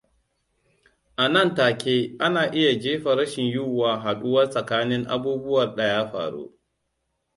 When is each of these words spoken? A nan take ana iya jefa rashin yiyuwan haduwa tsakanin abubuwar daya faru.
A 1.23 1.25
nan 1.33 1.49
take 1.55 1.95
ana 2.25 2.43
iya 2.59 2.73
jefa 2.83 3.15
rashin 3.17 3.45
yiyuwan 3.53 4.01
haduwa 4.03 4.49
tsakanin 4.51 5.03
abubuwar 5.15 5.75
daya 5.75 6.07
faru. 6.11 6.59